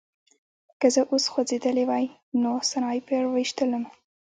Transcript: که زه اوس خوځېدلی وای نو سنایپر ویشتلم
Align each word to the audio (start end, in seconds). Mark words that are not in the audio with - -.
که 0.79 0.87
زه 0.95 1.01
اوس 1.11 1.23
خوځېدلی 1.31 1.85
وای 1.89 2.05
نو 2.41 2.51
سنایپر 2.69 3.23
ویشتلم 3.29 3.83